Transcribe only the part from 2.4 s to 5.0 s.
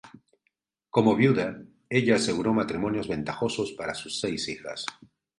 matrimonios ventajosos para sus seis hijas.